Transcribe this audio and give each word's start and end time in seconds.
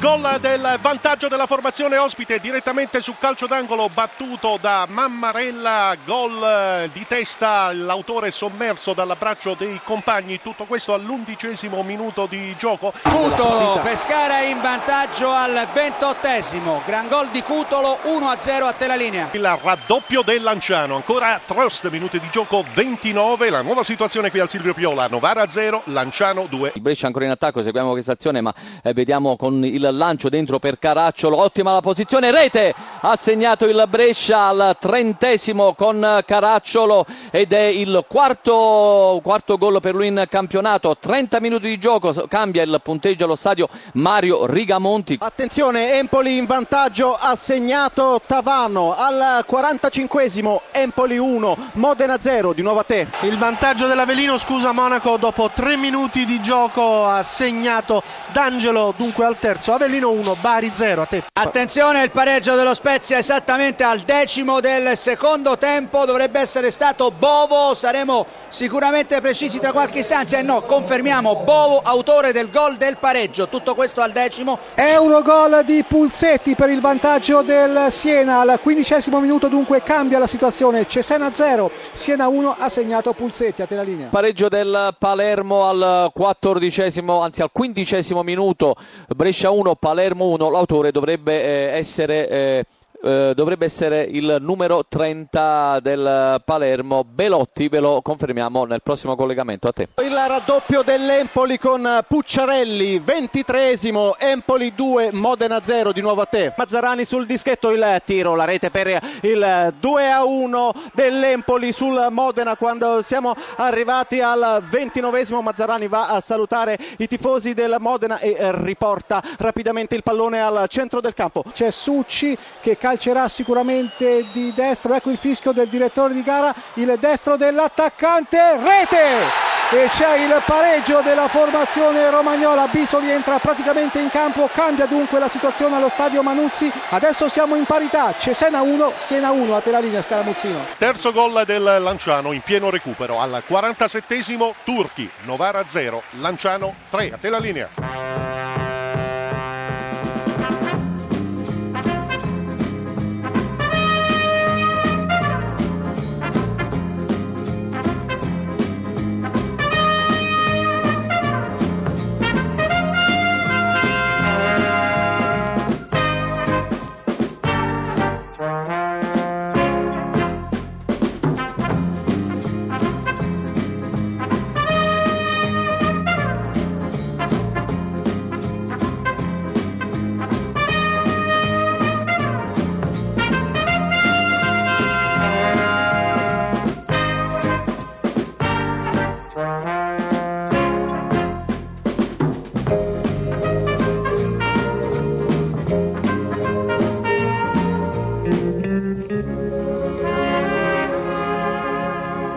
gol 0.00 0.38
del 0.40 0.78
vantaggio 0.80 1.28
della 1.28 1.46
formazione 1.46 1.96
ospite 1.96 2.38
direttamente 2.38 3.00
su 3.00 3.14
calcio 3.18 3.46
d'angolo 3.46 3.88
battuto 3.92 4.58
da 4.60 4.86
Mammarella, 4.88 5.96
gol 6.04 6.88
di 6.92 7.04
testa, 7.06 7.72
l'autore 7.72 8.30
sommerso 8.30 8.92
dall'abbraccio 8.92 9.54
dei 9.54 9.80
compagni, 9.82 10.40
tutto 10.40 10.64
questo 10.64 10.94
all'undicesimo 10.94 11.82
minuto 11.82 12.26
di 12.26 12.54
gioco. 12.56 12.92
Cutolo, 13.02 13.80
Pescara 13.82 14.42
in 14.42 14.60
vantaggio 14.60 15.30
al 15.30 15.66
ventottesimo, 15.72 16.82
gran 16.86 17.08
gol 17.08 17.28
di 17.28 17.42
Cutolo 17.42 17.98
1-0 18.04 18.62
a 18.62 18.72
te 18.72 18.86
la 18.86 18.96
linea. 18.96 19.28
Il 19.32 19.58
raddoppio 19.62 20.22
del 20.22 20.42
Lanciano, 20.42 20.96
ancora 20.96 21.40
Trost, 21.44 21.88
minuti 21.88 22.20
di 22.20 22.28
gioco 22.30 22.64
29, 22.74 23.50
la 23.50 23.62
nuova 23.62 23.82
situazione 23.82 24.30
qui 24.30 24.38
al 24.38 24.48
Silvio 24.48 24.74
Piola, 24.74 25.08
Novara 25.08 25.48
0, 25.48 25.82
Lanciano 25.86 26.46
2. 26.48 26.72
Il 26.74 26.82
Brescia 26.82 27.06
ancora 27.06 27.24
in 27.24 27.30
attacco, 27.32 27.62
seguiamo 27.62 27.90
questa 27.90 28.12
azione 28.12 28.40
ma 28.40 28.54
eh, 28.82 28.92
vediamo 28.92 29.36
con 29.36 29.64
il 29.64 29.87
lancio 29.92 30.28
dentro 30.28 30.58
per 30.58 30.78
Caracciolo, 30.78 31.40
ottima 31.40 31.72
la 31.72 31.80
posizione, 31.80 32.30
rete, 32.30 32.74
ha 33.00 33.16
segnato 33.16 33.66
il 33.66 33.84
Brescia 33.88 34.46
al 34.46 34.76
trentesimo 34.78 35.74
con 35.74 36.22
Caracciolo 36.24 37.06
ed 37.30 37.52
è 37.52 37.62
il 37.62 38.04
quarto, 38.08 39.20
quarto 39.22 39.56
gol 39.58 39.80
per 39.80 39.94
lui 39.94 40.08
in 40.08 40.24
campionato, 40.28 40.96
30 40.98 41.40
minuti 41.40 41.68
di 41.68 41.78
gioco, 41.78 42.12
cambia 42.28 42.62
il 42.62 42.80
punteggio 42.82 43.24
allo 43.24 43.34
stadio 43.34 43.68
Mario 43.94 44.46
Rigamonti. 44.46 45.18
Attenzione, 45.20 45.94
Empoli 45.98 46.36
in 46.36 46.46
vantaggio, 46.46 47.14
ha 47.14 47.36
segnato 47.36 48.20
Tavano 48.24 48.94
al 48.96 49.44
45esimo, 49.48 50.60
Empoli 50.72 51.18
1, 51.18 51.56
Modena 51.72 52.18
0, 52.18 52.52
di 52.52 52.62
nuovo 52.62 52.80
a 52.80 52.84
te. 52.84 53.06
Il 53.22 53.38
vantaggio 53.38 53.86
dell'Avelino, 53.86 54.38
scusa 54.38 54.72
Monaco, 54.72 55.16
dopo 55.16 55.50
3 55.52 55.76
minuti 55.76 56.24
di 56.24 56.40
gioco 56.40 57.06
ha 57.06 57.22
segnato 57.22 58.02
D'Angelo 58.32 58.94
dunque 58.96 59.24
al 59.24 59.38
terzo, 59.38 59.72
Avellino 59.78 60.10
1, 60.10 60.36
Bari 60.40 60.72
0, 60.74 61.02
a 61.02 61.04
te. 61.04 61.22
Attenzione, 61.34 62.02
il 62.02 62.10
pareggio 62.10 62.56
dello 62.56 62.74
Spezia 62.74 63.16
esattamente 63.16 63.84
al 63.84 64.00
decimo 64.00 64.58
del 64.58 64.96
secondo 64.96 65.56
tempo, 65.56 66.04
dovrebbe 66.04 66.40
essere 66.40 66.72
stato 66.72 67.12
Bovo, 67.12 67.74
saremo 67.74 68.26
sicuramente 68.48 69.20
precisi 69.20 69.60
tra 69.60 69.70
qualche 69.70 70.00
istanza 70.00 70.36
e 70.36 70.42
no, 70.42 70.62
confermiamo 70.62 71.44
Bovo, 71.44 71.80
autore 71.80 72.32
del 72.32 72.50
gol 72.50 72.76
del 72.76 72.96
pareggio, 72.98 73.46
tutto 73.48 73.76
questo 73.76 74.00
al 74.00 74.10
decimo. 74.10 74.58
Eurogol 74.74 75.62
di 75.64 75.84
Pulsetti 75.86 76.56
per 76.56 76.70
il 76.70 76.80
vantaggio 76.80 77.42
del 77.42 77.86
Siena, 77.90 78.40
al 78.40 78.58
quindicesimo 78.60 79.20
minuto 79.20 79.46
dunque 79.46 79.84
cambia 79.84 80.18
la 80.18 80.26
situazione, 80.26 80.88
Cesena 80.88 81.32
0, 81.32 81.70
Siena 81.92 82.26
1 82.26 82.56
ha 82.58 82.68
segnato 82.68 83.12
Pulsetti, 83.12 83.62
a 83.62 83.66
te 83.66 83.76
la 83.76 83.82
linea. 83.82 84.08
Pareggio 84.08 84.48
del 84.48 84.96
Palermo 84.98 85.68
al 85.68 86.10
quattordicesimo, 86.12 87.22
anzi 87.22 87.42
al 87.42 87.50
quindicesimo 87.52 88.24
minuto, 88.24 88.74
Brescia 89.14 89.50
1, 89.50 89.66
Palermo 89.74 90.28
1, 90.30 90.50
l'autore 90.50 90.90
dovrebbe 90.90 91.42
eh, 91.42 91.76
essere... 91.78 92.64
Eh, 93.00 93.32
dovrebbe 93.36 93.64
essere 93.64 94.02
il 94.02 94.38
numero 94.40 94.84
30 94.84 95.78
del 95.80 96.42
Palermo 96.44 97.04
Belotti, 97.04 97.68
ve 97.68 97.78
lo 97.78 98.02
confermiamo 98.02 98.64
nel 98.64 98.82
prossimo 98.82 99.14
collegamento 99.14 99.68
a 99.68 99.72
te. 99.72 99.88
Il 100.02 100.16
raddoppio 100.16 100.82
dell'Empoli 100.82 101.58
con 101.58 102.04
Pucciarelli, 102.08 102.98
23esimo, 102.98 104.14
Empoli 104.18 104.74
2, 104.74 105.10
Modena 105.12 105.62
0, 105.62 105.92
di 105.92 106.00
nuovo 106.00 106.22
a 106.22 106.24
te. 106.24 106.52
Mazzarani 106.56 107.04
sul 107.04 107.24
dischetto, 107.24 107.70
il 107.70 108.02
tiro, 108.04 108.34
la 108.34 108.44
rete 108.44 108.70
per 108.70 109.00
il 109.22 109.74
2 109.78 110.10
a 110.10 110.24
1 110.24 110.72
dell'Empoli 110.92 111.70
sul 111.70 112.08
Modena 112.10 112.56
quando 112.56 113.02
siamo 113.02 113.32
arrivati 113.58 114.20
al 114.20 114.60
29esimo. 114.68 115.40
Mazzarani 115.40 115.86
va 115.86 116.08
a 116.08 116.20
salutare 116.20 116.76
i 116.96 117.06
tifosi 117.06 117.54
del 117.54 117.76
Modena 117.78 118.18
e 118.18 118.36
riporta 118.60 119.22
rapidamente 119.38 119.94
il 119.94 120.02
pallone 120.02 120.42
al 120.42 120.64
centro 120.68 121.00
del 121.00 121.14
campo. 121.14 121.44
C'è 121.52 121.70
Succi 121.70 122.36
che 122.60 122.76
calcerà 122.88 123.28
sicuramente 123.28 124.24
di 124.32 124.50
destro, 124.54 124.94
ecco 124.94 125.10
il 125.10 125.18
fischio 125.18 125.52
del 125.52 125.68
direttore 125.68 126.14
di 126.14 126.22
gara, 126.22 126.54
il 126.74 126.96
destro 126.98 127.36
dell'attaccante, 127.36 128.56
rete! 128.56 129.46
E 129.70 129.88
c'è 129.88 130.16
il 130.20 130.42
pareggio 130.46 131.02
della 131.02 131.28
formazione 131.28 132.08
romagnola, 132.08 132.66
Bisoli 132.68 133.10
entra 133.10 133.36
praticamente 133.38 133.98
in 133.98 134.08
campo, 134.08 134.48
cambia 134.54 134.86
dunque 134.86 135.18
la 135.18 135.28
situazione 135.28 135.76
allo 135.76 135.90
stadio 135.90 136.22
Manuzzi, 136.22 136.72
adesso 136.88 137.28
siamo 137.28 137.56
in 137.56 137.64
parità, 137.64 138.14
Cesena 138.18 138.62
1, 138.62 138.92
Siena 138.96 139.32
1, 139.32 139.54
a 139.54 139.60
te 139.60 139.70
la 139.70 139.80
linea 139.80 140.00
Scaramuzzino. 140.00 140.58
Terzo 140.78 141.12
gol 141.12 141.42
del 141.44 141.62
Lanciano 141.62 142.32
in 142.32 142.40
pieno 142.40 142.70
recupero 142.70 143.20
al 143.20 143.42
47esimo 143.46 144.52
Turchi, 144.64 145.10
Novara 145.24 145.62
0, 145.66 146.02
Lanciano 146.20 146.74
3, 146.88 147.10
a 147.12 147.18
te 147.18 147.28
la 147.28 147.38
linea. 147.38 148.27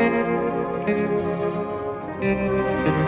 Thank 0.00 0.14
you. 2.22 2.99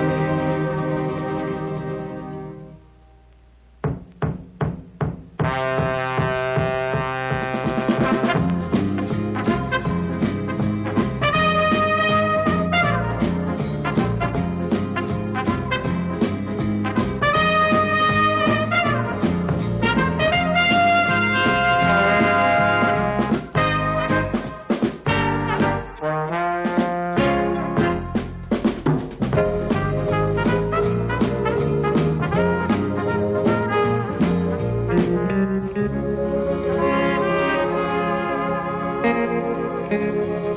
Müzik 39.92 40.52